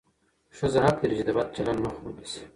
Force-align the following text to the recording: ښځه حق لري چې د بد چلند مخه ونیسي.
ښځه 0.57 0.79
حق 0.85 0.97
لري 1.01 1.15
چې 1.19 1.23
د 1.27 1.31
بد 1.37 1.47
چلند 1.55 1.79
مخه 1.83 1.99
ونیسي. 2.03 2.41